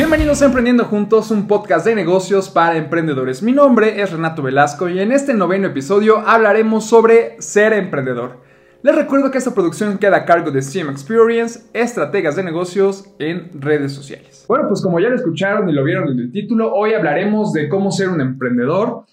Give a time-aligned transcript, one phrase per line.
[0.00, 3.42] Bienvenidos a Emprendiendo Juntos, un podcast de negocios para emprendedores.
[3.42, 8.38] Mi nombre es Renato Velasco y en este noveno episodio hablaremos sobre ser emprendedor.
[8.82, 13.50] Les recuerdo que esta producción queda a cargo de CM Experience, estrategas de negocios en
[13.60, 14.46] redes sociales.
[14.48, 17.68] Bueno, pues como ya lo escucharon y lo vieron en el título, hoy hablaremos de
[17.68, 19.04] cómo ser un emprendedor.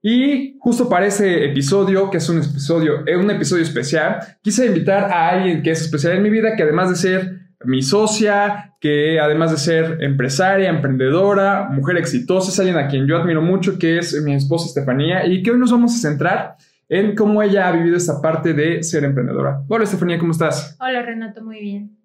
[0.00, 5.10] Y justo para ese episodio, que es un episodio, eh, un episodio especial, quise invitar
[5.10, 9.18] a alguien que es especial en mi vida, que además de ser mi socia, que
[9.20, 13.98] además de ser empresaria, emprendedora, mujer exitosa, es alguien a quien yo admiro mucho, que
[13.98, 16.56] es mi esposa Estefanía, y que hoy nos vamos a centrar
[16.88, 19.62] en cómo ella ha vivido esta parte de ser emprendedora.
[19.68, 20.76] Hola Estefanía, ¿cómo estás?
[20.80, 21.98] Hola Renato, muy bien.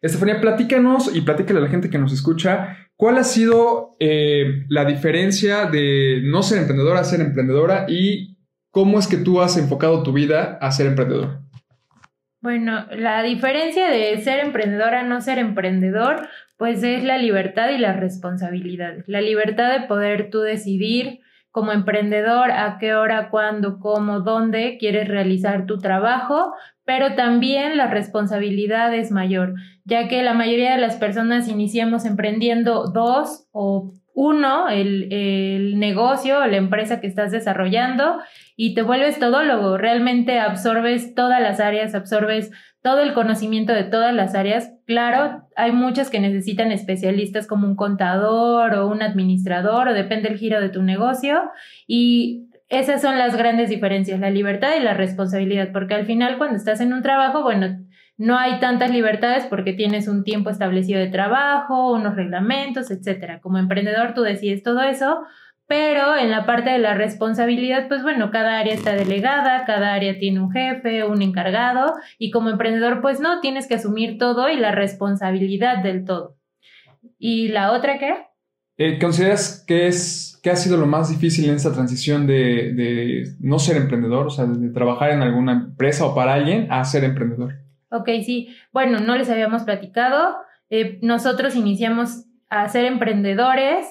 [0.00, 4.84] Estefanía, platícanos y platícale a la gente que nos escucha, ¿cuál ha sido eh, la
[4.84, 8.38] diferencia de no ser emprendedora a ser emprendedora y
[8.70, 11.40] cómo es que tú has enfocado tu vida a ser emprendedor?
[12.40, 17.78] Bueno, la diferencia de ser emprendedora a no ser emprendedor, pues es la libertad y
[17.78, 18.98] la responsabilidad.
[19.06, 25.08] La libertad de poder tú decidir como emprendedor a qué hora, cuándo, cómo, dónde quieres
[25.08, 26.52] realizar tu trabajo,
[26.84, 32.84] pero también la responsabilidad es mayor, ya que la mayoría de las personas iniciamos emprendiendo
[32.92, 38.18] dos o uno, el, el negocio la empresa que estás desarrollando
[38.56, 42.50] y te vuelves todólogo, realmente absorbes todas las áreas, absorbes
[42.82, 44.72] todo el conocimiento de todas las áreas.
[44.86, 50.38] Claro, hay muchas que necesitan especialistas como un contador o un administrador o depende del
[50.38, 51.40] giro de tu negocio
[51.86, 56.56] y esas son las grandes diferencias, la libertad y la responsabilidad, porque al final cuando
[56.56, 57.78] estás en un trabajo, bueno,
[58.18, 63.40] no hay tantas libertades porque tienes un tiempo establecido de trabajo, unos reglamentos, etcétera.
[63.40, 65.20] Como emprendedor tú decides todo eso,
[65.68, 70.18] pero en la parte de la responsabilidad, pues bueno, cada área está delegada, cada área
[70.18, 74.56] tiene un jefe, un encargado, y como emprendedor, pues no, tienes que asumir todo y
[74.56, 76.36] la responsabilidad del todo.
[77.18, 78.14] ¿Y la otra qué?
[78.78, 83.76] Eh, ¿Consideras que es ha sido lo más difícil en esta transición de no ser
[83.76, 87.67] emprendedor, o sea, de trabajar en alguna empresa o para alguien a ser emprendedor?
[87.90, 88.54] Ok, sí.
[88.72, 90.36] Bueno, no les habíamos platicado.
[90.70, 93.86] Eh, nosotros iniciamos a ser emprendedores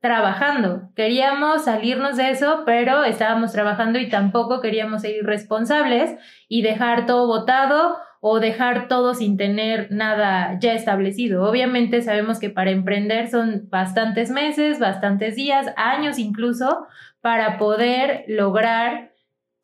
[0.00, 0.90] trabajando.
[0.94, 6.16] Queríamos salirnos de eso, pero estábamos trabajando y tampoco queríamos ser irresponsables
[6.48, 11.44] y dejar todo votado o dejar todo sin tener nada ya establecido.
[11.48, 16.86] Obviamente sabemos que para emprender son bastantes meses, bastantes días, años incluso,
[17.20, 19.12] para poder lograr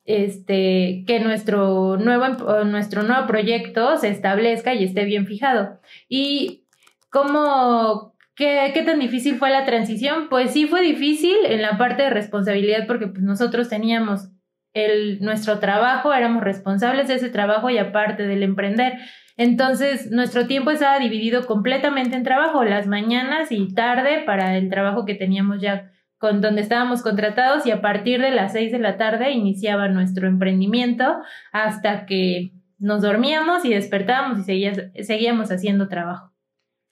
[0.04, 5.80] este, que nuestro nuevo, nuestro nuevo proyecto se establezca y esté bien fijado.
[6.08, 6.64] ¿Y
[7.10, 10.28] cómo, qué, qué, tan difícil fue la transición?
[10.28, 14.28] Pues sí fue difícil en la parte de responsabilidad porque pues, nosotros teníamos
[14.74, 18.98] el, nuestro trabajo, éramos responsables de ese trabajo y aparte del emprender.
[19.36, 25.04] Entonces, nuestro tiempo estaba dividido completamente en trabajo, las mañanas y tarde para el trabajo
[25.04, 25.90] que teníamos ya
[26.24, 30.26] con donde estábamos contratados y a partir de las seis de la tarde iniciaba nuestro
[30.26, 31.04] emprendimiento
[31.52, 36.32] hasta que nos dormíamos y despertábamos y seguíamos haciendo trabajo.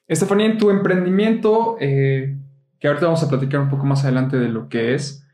[0.06, 2.36] Estefanía, en tu emprendimiento, eh,
[2.78, 5.26] que ahorita vamos a platicar un poco más adelante de lo que es,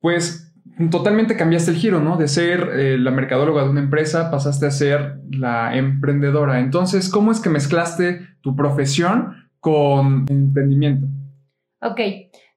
[0.00, 0.54] pues
[0.90, 2.16] totalmente cambiaste el giro, ¿no?
[2.16, 6.60] De ser eh, la mercadóloga de una empresa, pasaste a ser la emprendedora.
[6.60, 11.06] Entonces, ¿cómo es que mezclaste tu profesión con emprendimiento?
[11.82, 12.00] Ok,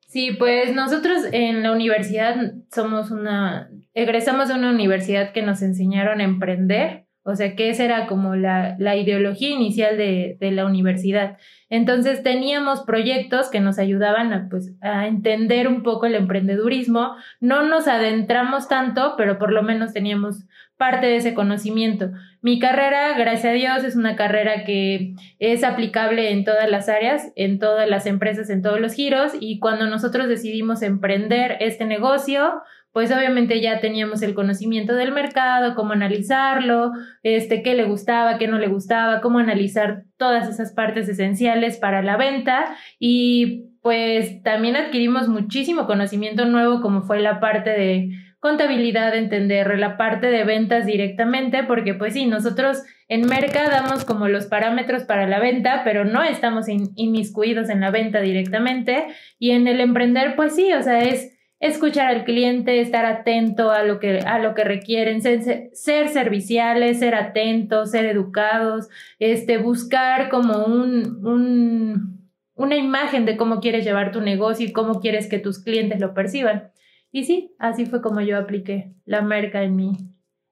[0.10, 6.20] Sí, pues nosotros en la universidad somos una, egresamos de una universidad que nos enseñaron
[6.20, 10.66] a emprender, o sea que esa era como la, la ideología inicial de, de, la
[10.66, 11.38] universidad.
[11.70, 17.16] Entonces teníamos proyectos que nos ayudaban a, pues, a entender un poco el emprendedurismo.
[17.40, 20.46] No nos adentramos tanto, pero por lo menos teníamos
[20.80, 22.10] parte de ese conocimiento.
[22.42, 27.34] Mi carrera, gracias a Dios, es una carrera que es aplicable en todas las áreas,
[27.36, 32.62] en todas las empresas, en todos los giros y cuando nosotros decidimos emprender este negocio,
[32.92, 36.92] pues obviamente ya teníamos el conocimiento del mercado, cómo analizarlo,
[37.24, 42.02] este, qué le gustaba, qué no le gustaba, cómo analizar todas esas partes esenciales para
[42.02, 48.10] la venta y pues también adquirimos muchísimo conocimiento nuevo como fue la parte de
[48.40, 54.28] contabilidad, entender la parte de ventas directamente, porque pues sí, nosotros en Merca damos como
[54.28, 59.08] los parámetros para la venta, pero no estamos inmiscuidos en la venta directamente.
[59.40, 63.84] Y en el emprender, pues sí, o sea, es escuchar al cliente, estar atento a
[63.84, 68.88] lo que, a lo que requieren, ser, ser serviciales, ser atentos, ser educados,
[69.20, 75.02] este, buscar como un, un, una imagen de cómo quieres llevar tu negocio y cómo
[75.02, 76.72] quieres que tus clientes lo perciban.
[77.12, 79.98] Y sí, así fue como yo apliqué la merca en mi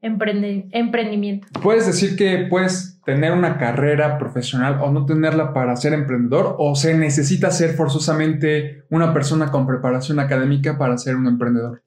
[0.08, 1.48] emprendimiento.
[1.62, 6.76] ¿Puedes decir que puedes tener una carrera profesional o no tenerla para ser emprendedor o
[6.76, 11.84] se necesita ser forzosamente una persona con preparación académica para ser un emprendedor?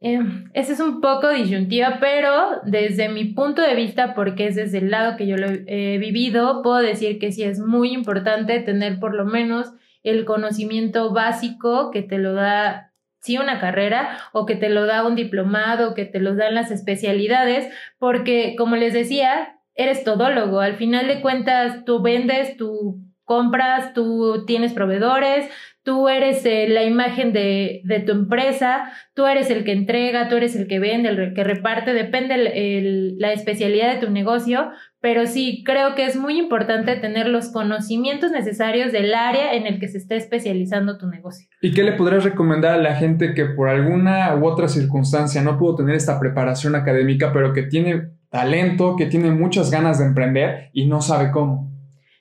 [0.00, 0.20] Eh,
[0.52, 4.90] esa es un poco disyuntiva, pero desde mi punto de vista, porque es desde el
[4.90, 9.14] lado que yo lo he vivido, puedo decir que sí es muy importante tener por
[9.14, 14.68] lo menos el conocimiento básico que te lo da sí una carrera o que te
[14.68, 20.04] lo da un diplomado, que te lo dan las especialidades, porque como les decía, eres
[20.04, 25.50] todólogo, al final de cuentas tú vendes, tú compras, tú tienes proveedores,
[25.86, 30.34] tú eres eh, la imagen de, de, tu empresa, tú eres el que entrega, tú
[30.34, 34.68] eres el que vende, el que reparte, depende el, la especialidad de tu negocio,
[35.00, 39.78] pero sí, creo que es muy importante tener los conocimientos necesarios del área en el
[39.78, 41.46] que se está especializando tu negocio.
[41.62, 45.56] ¿Y qué le podrías recomendar a la gente que por alguna u otra circunstancia no
[45.56, 50.68] pudo tener esta preparación académica, pero que tiene talento, que tiene muchas ganas de emprender
[50.72, 51.70] y no sabe cómo?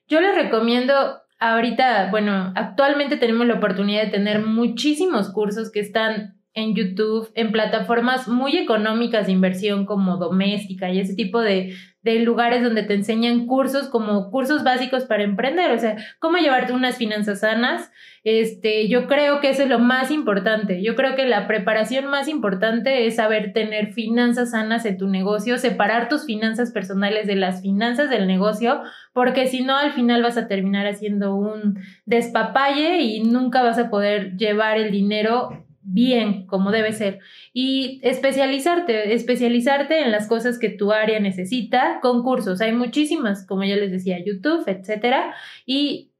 [0.07, 0.93] Yo les recomiendo
[1.39, 7.51] ahorita, bueno, actualmente tenemos la oportunidad de tener muchísimos cursos que están en YouTube, en
[7.51, 11.73] plataformas muy económicas de inversión como doméstica y ese tipo de,
[12.05, 16.71] de lugares donde te enseñan cursos como cursos básicos para emprender, o sea, cómo llevarte
[16.71, 17.91] unas finanzas sanas.
[18.23, 20.83] Este, yo creo que eso es lo más importante.
[20.83, 25.57] Yo creo que la preparación más importante es saber tener finanzas sanas en tu negocio,
[25.57, 30.37] separar tus finanzas personales de las finanzas del negocio, porque si no al final vas
[30.37, 36.71] a terminar haciendo un despapalle y nunca vas a poder llevar el dinero bien, como
[36.71, 37.19] debe ser.
[37.53, 43.75] Y especializarte, especializarte en las cosas que tu área necesita, concursos, hay muchísimas, como ya
[43.75, 45.35] les decía, YouTube, etcétera,
[45.65, 46.11] y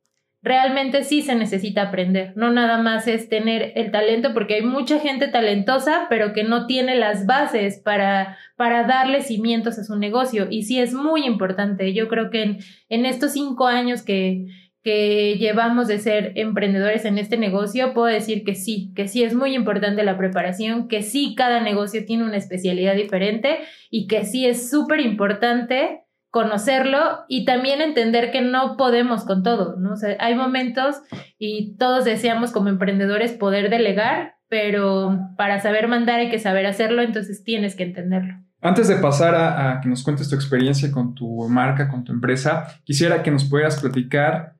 [0.41, 4.99] realmente sí se necesita aprender, no nada más es tener el talento, porque hay mucha
[4.99, 10.45] gente talentosa, pero que no tiene las bases para, para darle cimientos a su negocio,
[10.47, 11.95] y sí es muy importante.
[11.95, 12.57] Yo creo que en,
[12.89, 14.45] en estos cinco años que
[14.85, 19.33] que llevamos de ser emprendedores en este negocio, puedo decir que sí, que sí es
[19.33, 23.57] muy importante la preparación, que sí cada negocio tiene una especialidad diferente
[23.89, 29.75] y que sí es súper importante conocerlo y también entender que no podemos con todo,
[29.79, 29.95] ¿no?
[30.19, 30.97] Hay momentos
[31.39, 37.01] y todos deseamos como emprendedores poder delegar, pero para saber mandar hay que saber hacerlo,
[37.01, 38.35] entonces tienes que entenderlo.
[38.61, 42.11] Antes de pasar a, a que nos cuentes tu experiencia con tu marca, con tu
[42.11, 44.54] empresa, quisiera que nos puedas platicar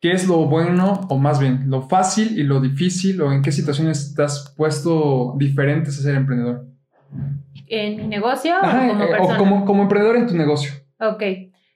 [0.00, 3.52] ¿Qué es lo bueno o más bien lo fácil y lo difícil o en qué
[3.52, 6.66] situaciones estás puesto diferentes a ser emprendedor?
[7.66, 10.72] ¿En mi negocio o como eh, O como, como emprendedor en tu negocio.
[10.98, 11.22] Ok.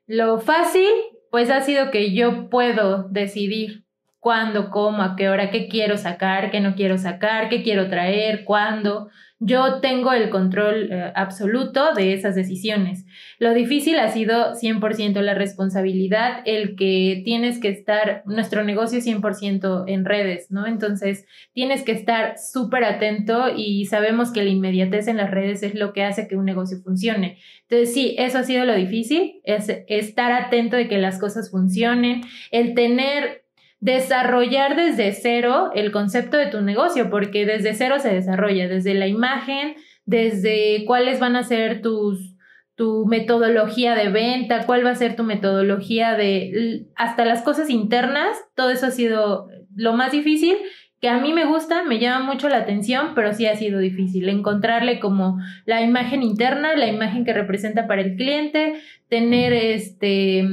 [0.06, 0.88] Lo fácil,
[1.30, 3.83] pues ha sido que yo puedo decidir
[4.24, 8.44] cuándo, cómo, a qué hora, qué quiero sacar, qué no quiero sacar, qué quiero traer,
[8.44, 9.10] cuándo.
[9.38, 13.04] Yo tengo el control eh, absoluto de esas decisiones.
[13.38, 19.06] Lo difícil ha sido 100% la responsabilidad, el que tienes que estar, nuestro negocio es
[19.06, 20.66] 100% en redes, ¿no?
[20.66, 25.74] Entonces, tienes que estar súper atento y sabemos que la inmediatez en las redes es
[25.74, 27.36] lo que hace que un negocio funcione.
[27.68, 32.22] Entonces, sí, eso ha sido lo difícil, es estar atento de que las cosas funcionen,
[32.50, 33.43] el tener
[33.84, 39.06] desarrollar desde cero el concepto de tu negocio, porque desde cero se desarrolla, desde la
[39.06, 39.74] imagen,
[40.06, 42.34] desde cuáles van a ser tus
[42.76, 48.38] tu metodología de venta, cuál va a ser tu metodología de hasta las cosas internas,
[48.56, 50.56] todo eso ha sido lo más difícil,
[50.98, 54.30] que a mí me gusta, me llama mucho la atención, pero sí ha sido difícil
[54.30, 58.80] encontrarle como la imagen interna, la imagen que representa para el cliente,
[59.10, 60.48] tener este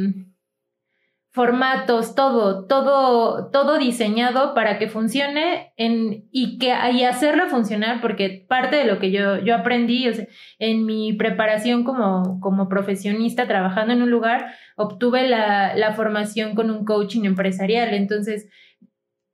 [1.32, 8.46] formatos, todo, todo, todo diseñado para que funcione en, y que y hacerlo funcionar, porque
[8.50, 10.10] parte de lo que yo, yo aprendí
[10.60, 16.70] en mi preparación como, como profesionista trabajando en un lugar, obtuve la, la formación con
[16.70, 17.94] un coaching empresarial.
[17.94, 18.50] Entonces,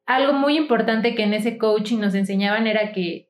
[0.06, 3.27] algo muy importante que en ese coaching nos enseñaban era que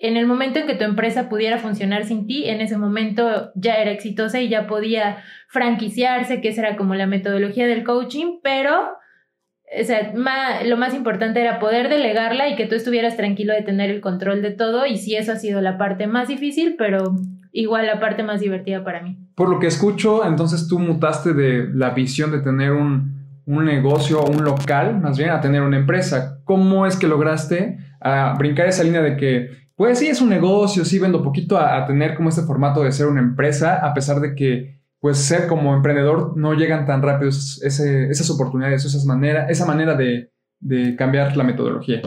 [0.00, 3.74] en el momento en que tu empresa pudiera funcionar sin ti, en ese momento ya
[3.74, 8.96] era exitosa y ya podía franquiciarse, que esa era como la metodología del coaching, pero
[10.64, 14.40] lo más importante era poder delegarla y que tú estuvieras tranquilo de tener el control
[14.40, 17.14] de todo y si eso ha sido la parte más difícil, pero
[17.52, 19.18] igual la parte más divertida para mí.
[19.34, 24.20] Por lo que escucho, entonces tú mutaste de la visión de tener un, un negocio
[24.20, 26.40] o un local, más bien a tener una empresa.
[26.44, 30.84] ¿Cómo es que lograste a brincar esa línea de que pues sí, es un negocio,
[30.84, 34.34] sí vendo poquito a, tener como este formato de ser una empresa, a pesar de
[34.34, 39.94] que, pues, ser como emprendedor no llegan tan rápido esas oportunidades, esas maneras, esa manera
[39.94, 40.32] de,
[40.98, 42.02] cambiar la metodología.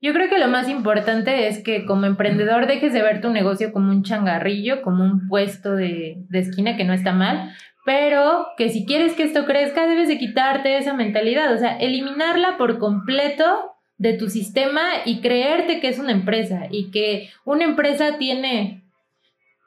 [0.00, 3.74] Yo creo que lo más importante es que como emprendedor dejes de ver tu negocio
[3.74, 7.50] como un changarrillo, como un puesto de, de esquina que no está mal,
[7.84, 12.56] pero que si quieres que esto crezca debes de quitarte esa mentalidad, o sea, eliminarla
[12.56, 13.44] por completo
[14.02, 18.82] de tu sistema y creerte que es una empresa y que una empresa tiene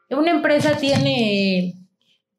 [0.10, 1.76] una empresa tiene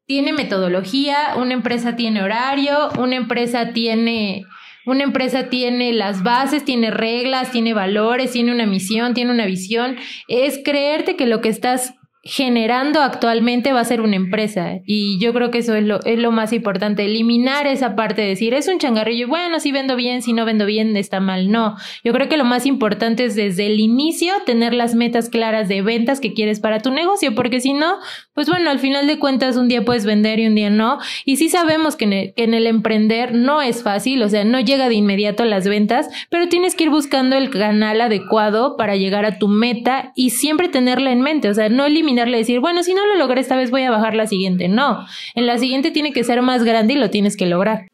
[0.05, 4.45] tiene metodología, una empresa tiene horario, una empresa tiene
[4.85, 9.97] una empresa tiene las bases, tiene reglas, tiene valores, tiene una misión, tiene una visión.
[10.27, 11.95] Es creerte que lo que estás
[12.27, 14.79] generando actualmente va a ser una empresa.
[14.85, 18.27] Y yo creo que eso es lo, es lo más importante, eliminar esa parte de
[18.29, 21.49] decir, es un changarrillo, bueno, si vendo bien, si no vendo bien, está mal.
[21.49, 25.69] No, yo creo que lo más importante es desde el inicio tener las metas claras
[25.69, 27.95] de ventas que quieres para tu negocio, porque si no,
[28.33, 30.99] pues bueno, al final de cuentas un día puedes vender y un día no.
[31.23, 34.43] Y sí sabemos que en el, que en el emprender no es fácil, o sea,
[34.43, 38.97] no llega de inmediato las ventas, pero tienes que ir buscando el canal adecuado para
[38.97, 42.83] llegar a tu meta y siempre tenerla en mente, o sea, no eliminar decir, bueno,
[42.83, 44.67] si no lo logré esta vez voy a bajar la siguiente.
[44.67, 45.05] No,
[45.35, 47.87] en la siguiente tiene que ser más grande y lo tienes que lograr.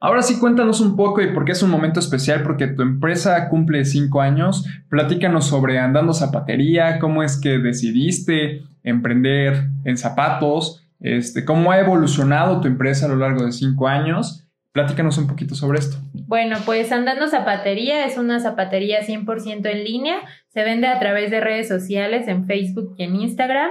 [0.00, 3.48] Ahora sí, cuéntanos un poco y por qué es un momento especial, porque tu empresa
[3.48, 4.66] cumple cinco años.
[4.88, 12.60] Platícanos sobre Andando Zapatería, cómo es que decidiste emprender en zapatos, este, cómo ha evolucionado
[12.60, 14.44] tu empresa a lo largo de cinco años.
[14.72, 15.98] Platícanos un poquito sobre esto.
[16.14, 20.20] Bueno, pues Andando Zapatería es una zapatería 100% en línea.
[20.48, 23.70] Se vende a través de redes sociales, en Facebook y en Instagram.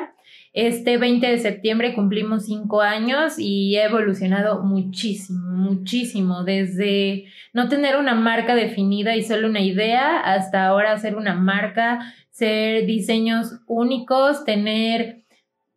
[0.54, 7.98] Este 20 de septiembre cumplimos cinco años y he evolucionado muchísimo, muchísimo, desde no tener
[7.98, 14.44] una marca definida y solo una idea hasta ahora ser una marca, ser diseños únicos,
[14.44, 15.24] tener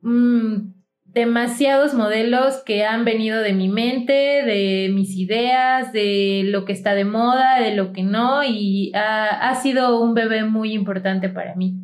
[0.02, 0.73] mm,
[1.14, 6.94] demasiados modelos que han venido de mi mente, de mis ideas, de lo que está
[6.94, 11.76] de moda, de lo que no, y ha, sido un bebé muy importante para mí.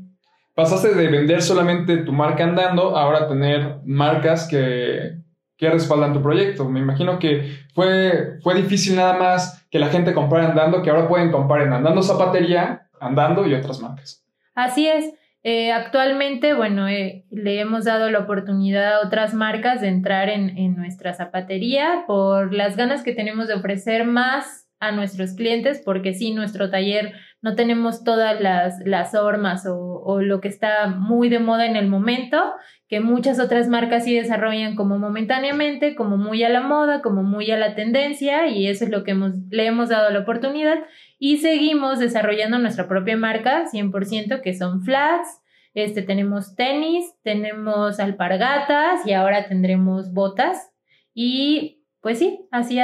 [0.55, 5.21] Pasaste de vender solamente tu marca andando, ahora tener marcas que,
[5.57, 6.69] que respaldan tu proyecto.
[6.69, 11.09] Me imagino que fue, fue difícil nada más que la gente comprara andando, que ahora
[11.09, 14.25] pueden comprar en andando zapatería, andando y otras marcas.
[14.55, 15.20] Así es.
[15.43, 20.59] Eh, actualmente, bueno, eh, le hemos dado la oportunidad a otras marcas de entrar en,
[20.59, 26.13] en, nuestra zapatería por las ganas que tenemos de ofrecer más a nuestros clientes, porque
[26.13, 31.29] sí, nuestro taller no tenemos todas las, las hormas o, o lo que está muy
[31.29, 32.53] de moda en el momento,
[32.89, 37.51] que muchas otras marcas sí desarrollan como momentáneamente, como muy a la moda, como muy
[37.51, 40.79] a la tendencia, y eso es lo que hemos, le hemos dado la oportunidad
[41.19, 45.43] y seguimos desarrollando nuestra propia marca 100% que son flats.
[45.75, 50.73] Este, tenemos tenis, tenemos alpargatas y ahora tendremos botas.
[51.15, 52.79] Y pues sí, así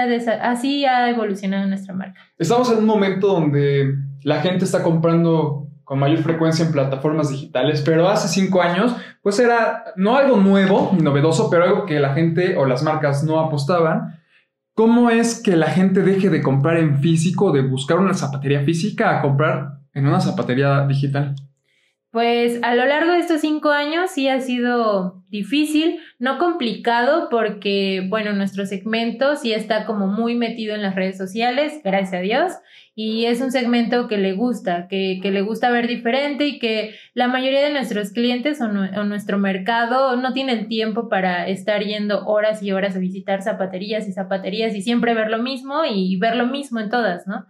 [0.85, 2.21] ha, evolucionado nuestra marca.
[2.39, 7.83] Estamos en un momento donde la gente está comprando con mayor frecuencia en plataformas digitales,
[7.83, 12.13] pero hace cinco años, pues era no algo nuevo ni novedoso, pero algo que la
[12.13, 14.21] gente o las marcas no apostaban.
[14.75, 19.17] ¿Cómo es que la gente deje de comprar en físico, de buscar una zapatería física,
[19.17, 21.35] a comprar en una zapatería digital?
[22.17, 28.07] Pues a lo largo de estos cinco años sí ha sido difícil, no complicado, porque,
[28.09, 32.53] bueno, nuestro segmento sí está como muy metido en las redes sociales, gracias a Dios,
[32.95, 37.29] y es un segmento que le gusta, que, le gusta ver diferente y que la
[37.29, 42.63] mayoría de nuestros clientes o, nuestro mercado no tiene el tiempo para estar yendo horas
[42.63, 46.47] y horas a visitar zapaterías y zapaterías y siempre ver lo mismo y ver lo
[46.47, 47.45] mismo en todas, ¿no?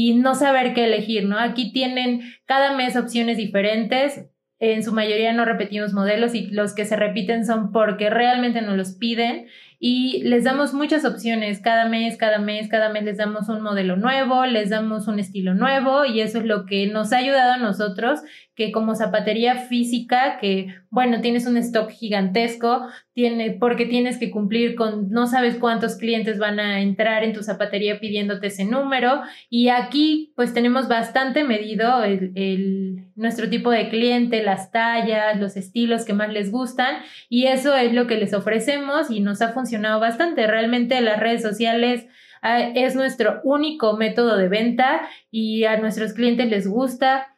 [0.00, 1.40] Y no saber qué elegir, ¿no?
[1.40, 4.26] Aquí tienen cada mes opciones diferentes.
[4.60, 8.76] En su mayoría no repetimos modelos y los que se repiten son porque realmente nos
[8.76, 9.48] los piden
[9.80, 13.96] y les damos muchas opciones cada mes, cada mes, cada mes les damos un modelo
[13.96, 17.58] nuevo, les damos un estilo nuevo y eso es lo que nos ha ayudado a
[17.58, 18.20] nosotros
[18.58, 24.74] que como zapatería física, que bueno, tienes un stock gigantesco, tiene, porque tienes que cumplir
[24.74, 29.20] con, no sabes cuántos clientes van a entrar en tu zapatería pidiéndote ese número.
[29.48, 35.56] Y aquí pues tenemos bastante medido el, el, nuestro tipo de cliente, las tallas, los
[35.56, 36.96] estilos que más les gustan.
[37.28, 39.67] Y eso es lo que les ofrecemos y nos ha funcionado
[40.00, 40.46] bastante.
[40.46, 42.06] Realmente las redes sociales
[42.42, 47.34] ah, es nuestro único método de venta y a nuestros clientes les gusta.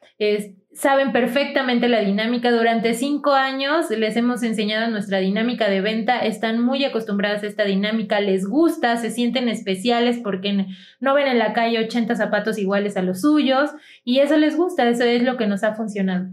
[0.72, 2.52] Saben perfectamente la dinámica.
[2.52, 7.64] Durante cinco años les hemos enseñado nuestra dinámica de venta, están muy acostumbradas a esta
[7.64, 10.66] dinámica, les gusta, se sienten especiales porque
[11.00, 13.70] no ven en la calle 80 zapatos iguales a los suyos
[14.04, 16.28] y eso les gusta, eso es lo que nos ha funcionado.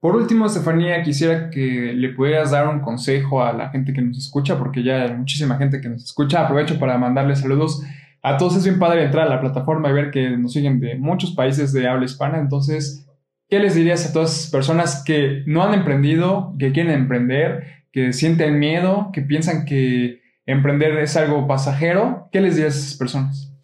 [0.00, 4.18] Por último, Estefanía, quisiera que le pudieras dar un consejo a la gente que nos
[4.18, 6.42] escucha, porque ya hay muchísima gente que nos escucha.
[6.42, 7.82] Aprovecho para mandarle saludos
[8.26, 10.96] a todos es bien padre entrar a la plataforma y ver que nos siguen de
[10.96, 12.40] muchos países de habla hispana.
[12.40, 13.08] Entonces,
[13.48, 18.12] ¿qué les dirías a todas esas personas que no han emprendido, que quieren emprender, que
[18.12, 22.28] sienten miedo, que piensan que emprender es algo pasajero?
[22.32, 23.54] ¿Qué les dirías a esas personas?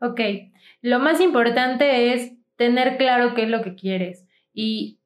[0.00, 0.20] Ok,
[0.82, 5.00] lo más importante es tener claro qué es lo que quieres y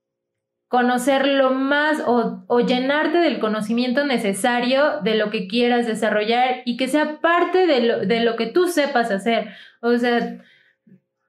[0.69, 6.89] conocer lo más o, llenarte del conocimiento necesario de lo que quieras desarrollar y que
[6.89, 9.49] sea parte de lo, de lo que tú sepas hacer.
[9.81, 10.43] O sea,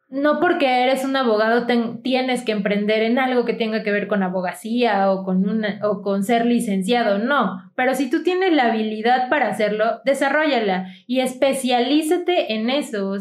[0.09, 1.67] no porque eres un abogado
[2.03, 6.01] tienes que emprender en algo que tenga que ver con abogacía o con, una, o
[6.01, 7.71] con ser licenciado, no.
[7.75, 13.13] Pero si tú tienes la habilidad para hacerlo, desarrollala y especialízate en eso.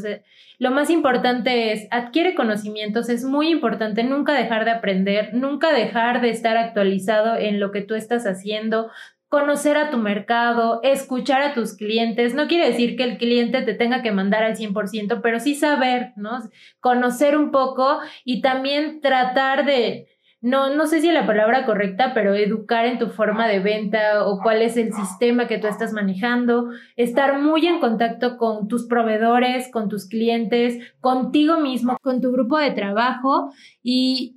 [0.59, 6.23] Lo más importante es adquiere conocimientos, es muy importante nunca dejar de aprender, nunca dejar
[6.23, 8.90] de estar actualizado en lo que tú estás haciendo,
[9.28, 12.35] conocer a tu mercado, escuchar a tus clientes.
[12.35, 16.12] No quiere decir que el cliente te tenga que mandar al 100%, pero sí saber,
[16.16, 16.38] ¿no?
[16.80, 20.08] Conocer un poco y también tratar de,
[20.40, 24.40] no, no sé si la palabra correcta, pero educar en tu forma de venta o
[24.40, 29.70] cuál es el sistema que tú estás manejando, estar muy en contacto con tus proveedores,
[29.70, 34.37] con tus clientes, contigo mismo, con tu grupo de trabajo y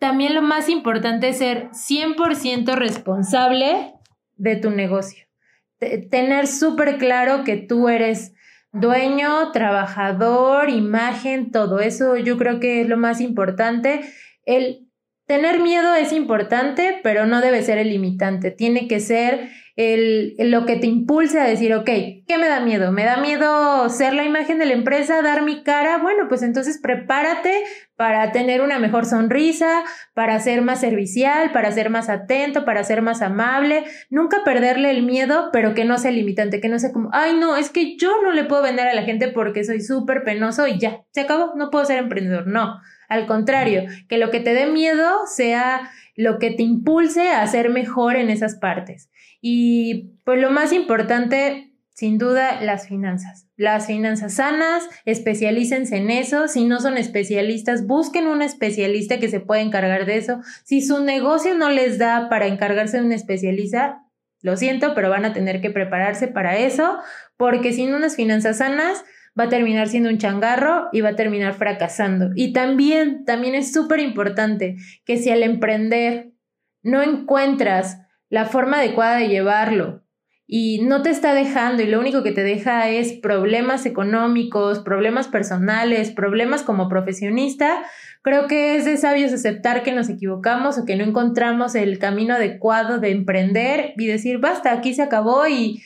[0.00, 3.92] también lo más importante es ser 100% responsable
[4.42, 5.24] de tu negocio.
[6.10, 8.34] tener súper claro que tú eres
[8.72, 14.00] dueño, trabajador, imagen, todo eso yo creo que es lo más importante.
[14.44, 14.88] El
[15.26, 18.50] tener miedo es importante, pero no debe ser el limitante.
[18.50, 22.92] Tiene que ser el, lo que te impulse a decir, ok, ¿qué me da miedo?
[22.92, 25.98] ¿Me da miedo ser la imagen de la empresa, dar mi cara?
[25.98, 27.64] Bueno, pues entonces prepárate
[27.96, 33.00] para tener una mejor sonrisa, para ser más servicial, para ser más atento, para ser
[33.00, 33.84] más amable.
[34.10, 37.56] Nunca perderle el miedo, pero que no sea limitante, que no sea como, ay, no,
[37.56, 40.78] es que yo no le puedo vender a la gente porque soy súper penoso y
[40.78, 42.46] ya, se acabó, no puedo ser emprendedor.
[42.46, 47.46] No, al contrario, que lo que te dé miedo sea lo que te impulse a
[47.46, 49.10] ser mejor en esas partes.
[49.40, 53.48] Y pues lo más importante, sin duda, las finanzas.
[53.56, 56.48] Las finanzas sanas, especialícense en eso.
[56.48, 60.40] Si no son especialistas, busquen un especialista que se pueda encargar de eso.
[60.64, 64.02] Si su negocio no les da para encargarse de un especialista,
[64.42, 66.98] lo siento, pero van a tener que prepararse para eso,
[67.36, 69.04] porque sin unas finanzas sanas,
[69.38, 72.30] va a terminar siendo un changarro y va a terminar fracasando.
[72.34, 76.32] Y también, también es súper importante que si al emprender
[76.82, 80.02] no encuentras la forma adecuada de llevarlo
[80.46, 85.28] y no te está dejando y lo único que te deja es problemas económicos, problemas
[85.28, 87.84] personales, problemas como profesionista,
[88.22, 92.34] creo que es de sabios aceptar que nos equivocamos o que no encontramos el camino
[92.34, 95.82] adecuado de emprender y decir, basta, aquí se acabó y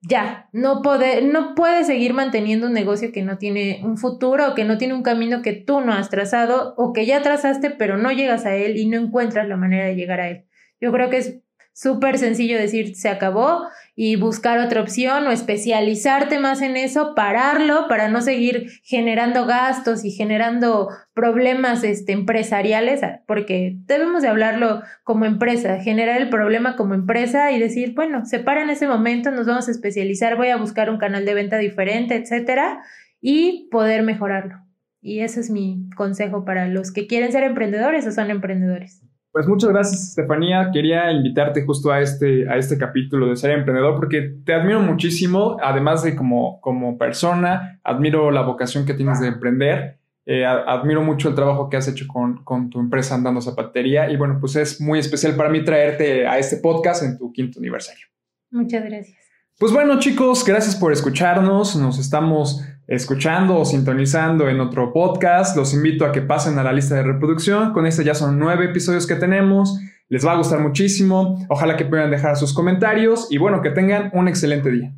[0.00, 4.54] ya, no, puede, no puedes seguir manteniendo un negocio que no tiene un futuro o
[4.54, 7.96] que no tiene un camino que tú no has trazado o que ya trazaste pero
[7.96, 10.44] no llegas a él y no encuentras la manera de llegar a él.
[10.80, 11.40] Yo creo que es
[11.78, 17.86] súper sencillo decir se acabó y buscar otra opción o especializarte más en eso, pararlo
[17.88, 25.24] para no seguir generando gastos y generando problemas este, empresariales, porque debemos de hablarlo como
[25.24, 29.46] empresa, generar el problema como empresa y decir, bueno, se para en ese momento, nos
[29.46, 32.82] vamos a especializar, voy a buscar un canal de venta diferente, etcétera,
[33.20, 34.56] y poder mejorarlo.
[35.00, 39.07] Y ese es mi consejo para los que quieren ser emprendedores o son emprendedores.
[39.38, 40.70] Pues muchas gracias, Estefanía.
[40.72, 45.58] Quería invitarte justo a este, a este capítulo de ser emprendedor porque te admiro muchísimo,
[45.62, 50.00] además de como, como persona, admiro la vocación que tienes de emprender.
[50.26, 54.16] Eh, admiro mucho el trabajo que has hecho con, con, tu empresa Andando Zapatería y
[54.16, 58.08] bueno, pues es muy especial para mí traerte a este podcast en tu quinto aniversario.
[58.50, 59.18] Muchas gracias.
[59.56, 61.76] Pues bueno chicos, gracias por escucharnos.
[61.76, 65.56] Nos estamos escuchando o sintonizando en otro podcast.
[65.56, 67.72] Los invito a que pasen a la lista de reproducción.
[67.72, 69.78] Con este ya son nueve episodios que tenemos.
[70.08, 71.46] Les va a gustar muchísimo.
[71.48, 74.94] Ojalá que puedan dejar sus comentarios y bueno, que tengan un excelente día.